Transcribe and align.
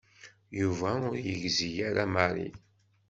Yuba 0.59 0.89
ur 1.09 1.15
yegzi 1.25 1.69
ara 1.87 2.03
Mary. 2.13 2.49